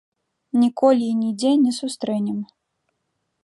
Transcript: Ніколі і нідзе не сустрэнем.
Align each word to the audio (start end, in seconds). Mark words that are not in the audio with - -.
Ніколі 0.61 1.03
і 1.09 1.17
нідзе 1.19 1.51
не 1.67 1.71
сустрэнем. 1.79 2.39